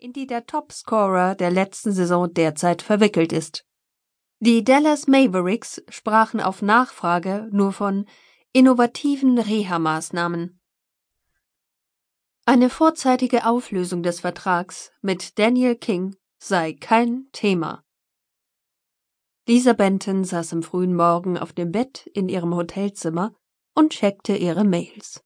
[0.00, 3.66] in die der Topscorer der letzten Saison derzeit verwickelt ist.
[4.38, 8.06] Die Dallas Mavericks sprachen auf Nachfrage nur von
[8.52, 10.60] innovativen Reha-Maßnahmen.
[12.46, 17.82] Eine vorzeitige Auflösung des Vertrags mit Daniel King sei kein Thema.
[19.48, 23.34] Lisa Benton saß am frühen Morgen auf dem Bett in ihrem Hotelzimmer
[23.74, 25.24] und checkte ihre Mails.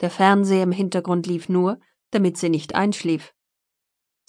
[0.00, 1.78] Der Fernseher im Hintergrund lief nur,
[2.10, 3.34] damit sie nicht einschlief.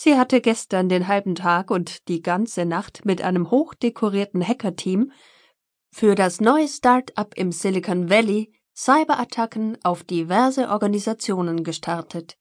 [0.02, 5.12] Sie hatte gestern den halben Tag und die ganze Nacht mit einem hochdekorierten Hackerteam
[5.92, 12.38] für das neue Start-up im Silicon Valley Cyberattacken auf diverse Organisationen gestartet.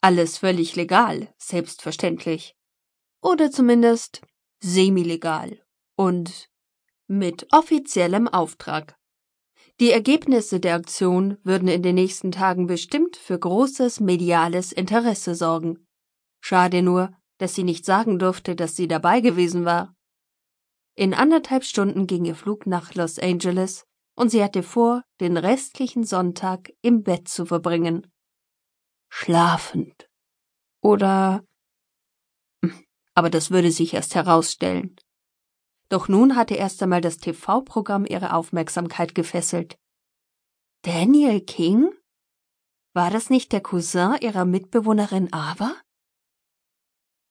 [0.00, 2.56] Alles völlig legal, selbstverständlich.
[3.22, 4.20] Oder zumindest
[4.58, 5.60] semi-legal
[5.94, 6.50] und
[7.06, 8.96] mit offiziellem Auftrag.
[9.78, 15.86] Die Ergebnisse der Aktion würden in den nächsten Tagen bestimmt für großes mediales Interesse sorgen.
[16.44, 19.94] Schade nur, dass sie nicht sagen durfte, dass sie dabei gewesen war.
[20.94, 26.04] In anderthalb Stunden ging ihr Flug nach Los Angeles und sie hatte vor, den restlichen
[26.04, 28.12] Sonntag im Bett zu verbringen.
[29.08, 30.10] Schlafend.
[30.82, 31.44] Oder.
[33.14, 34.96] Aber das würde sich erst herausstellen.
[35.88, 39.78] Doch nun hatte erst einmal das TV-Programm ihre Aufmerksamkeit gefesselt.
[40.82, 41.92] Daniel King?
[42.94, 45.76] War das nicht der Cousin ihrer Mitbewohnerin Ava?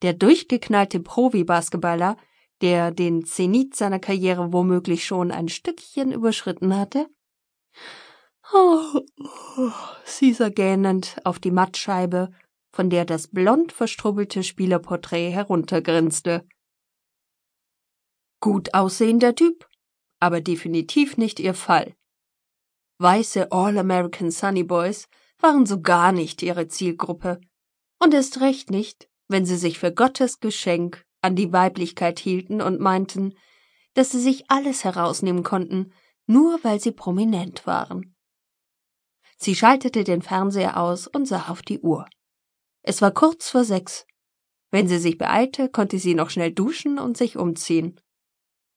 [0.02, 2.18] Der durchgeknallte Profi-Basketballer,
[2.62, 7.08] der den Zenit seiner Karriere womöglich schon ein Stückchen überschritten hatte?
[8.54, 9.02] Oh,
[9.58, 9.72] oh,
[10.06, 12.32] Caesar gähnend auf die Mattscheibe,
[12.72, 16.46] von der das blond verstrubbelte Spielerporträt heruntergrinste.
[18.40, 19.70] Gut aussehender Typ,
[20.20, 21.96] aber definitiv nicht ihr Fall.
[22.98, 25.08] Weiße All-American Sunny Boys
[25.40, 27.40] waren so gar nicht ihre Zielgruppe.
[28.00, 32.80] Und erst recht nicht, wenn sie sich für Gottes Geschenk an die Weiblichkeit hielten und
[32.80, 33.36] meinten,
[33.94, 35.94] dass sie sich alles herausnehmen konnten,
[36.26, 38.16] nur weil sie prominent waren.
[39.38, 42.08] Sie schaltete den Fernseher aus und sah auf die Uhr.
[42.84, 44.06] Es war kurz vor sechs.
[44.70, 48.00] Wenn sie sich beeilte, konnte sie noch schnell duschen und sich umziehen.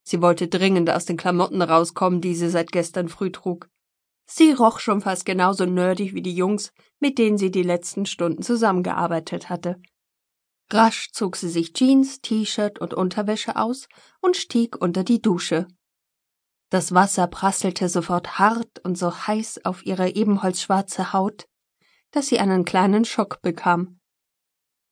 [0.02, 3.68] Sie wollte dringend aus den Klamotten rauskommen, die sie seit gestern früh trug.
[4.26, 8.42] Sie roch schon fast genauso nerdig wie die Jungs, mit denen sie die letzten Stunden
[8.42, 9.80] zusammengearbeitet hatte.
[10.70, 13.88] Rasch zog sie sich Jeans, T-Shirt und Unterwäsche aus
[14.20, 15.68] und stieg unter die Dusche.
[16.70, 21.46] Das Wasser prasselte sofort hart und so heiß auf ihre ebenholzschwarze Haut,
[22.10, 24.00] dass sie einen kleinen Schock bekam.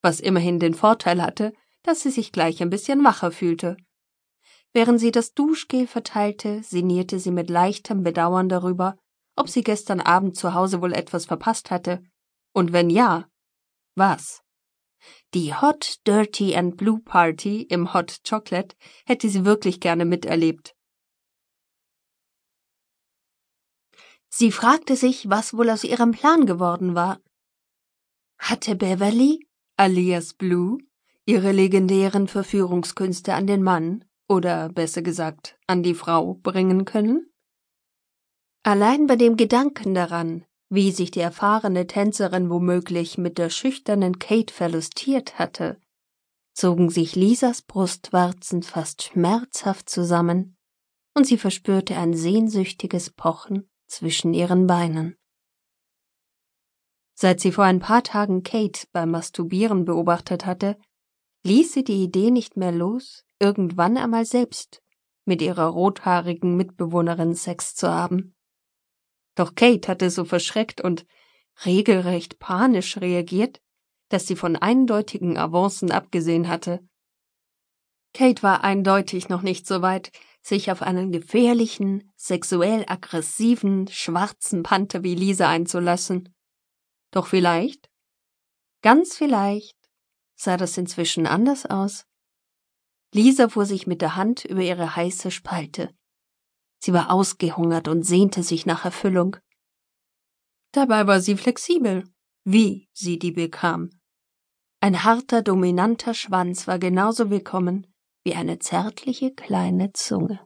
[0.03, 1.53] Was immerhin den Vorteil hatte,
[1.83, 3.77] dass sie sich gleich ein bisschen wacher fühlte.
[4.73, 8.97] Während sie das Duschgel verteilte, sinnierte sie mit leichtem Bedauern darüber,
[9.37, 12.03] ob sie gestern Abend zu Hause wohl etwas verpasst hatte.
[12.53, 13.27] Und wenn ja,
[13.95, 14.43] was?
[15.35, 18.77] Die Hot, Dirty and Blue Party im Hot Chocolate
[19.07, 20.77] hätte sie wirklich gerne miterlebt.
[24.29, 27.19] Sie fragte sich, was wohl aus ihrem Plan geworden war.
[28.39, 30.79] Hatte Beverly, alias Blue,
[31.25, 37.31] ihre legendären Verführungskünste an den Mann, oder besser gesagt an die Frau, bringen können?
[38.65, 44.55] Allein bei dem Gedanken daran, wie sich die erfahrene Tänzerin womöglich mit der schüchternen Kate
[44.55, 45.79] verlustiert hatte,
[46.55, 50.57] zogen sich Lisas Brustwarzen fast schmerzhaft zusammen,
[51.15, 55.19] und sie verspürte ein sehnsüchtiges Pochen zwischen ihren Beinen.
[57.13, 60.79] Seit sie vor ein paar Tagen Kate beim Masturbieren beobachtet hatte,
[61.45, 64.83] ließ sie die Idee nicht mehr los, irgendwann einmal selbst
[65.27, 68.35] mit ihrer rothaarigen Mitbewohnerin Sex zu haben.
[69.35, 71.07] Doch Kate hatte so verschreckt und
[71.65, 73.61] regelrecht panisch reagiert,
[74.09, 76.81] dass sie von eindeutigen Avancen abgesehen hatte.
[78.15, 85.03] Kate war eindeutig noch nicht so weit, sich auf einen gefährlichen, sexuell aggressiven, schwarzen Panther
[85.03, 86.35] wie Lisa einzulassen.
[87.11, 87.89] Doch vielleicht,
[88.83, 89.79] ganz vielleicht,
[90.35, 92.05] sah das inzwischen anders aus.
[93.15, 95.95] Lisa fuhr sich mit der Hand über ihre heiße Spalte.
[96.85, 99.37] Sie war ausgehungert und sehnte sich nach Erfüllung.
[100.73, 102.05] Dabei war sie flexibel,
[102.45, 103.91] wie sie die bekam.
[104.81, 107.87] Ein harter, dominanter Schwanz war genauso willkommen
[108.25, 110.45] wie eine zärtliche kleine Zunge.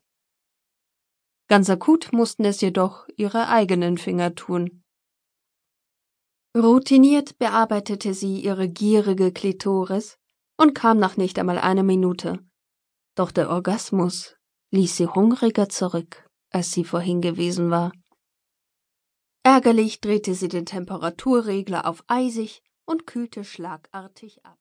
[1.48, 4.82] Ganz akut mussten es jedoch ihre eigenen Finger tun.
[6.54, 10.18] Routiniert bearbeitete sie ihre gierige Klitoris
[10.58, 12.40] und kam nach nicht einmal einer Minute.
[13.14, 14.36] Doch der Orgasmus
[14.70, 17.92] ließ sie hungriger zurück als sie vorhin gewesen war.
[19.42, 24.58] Ärgerlich drehte sie den Temperaturregler auf eisig und kühlte schlagartig ab.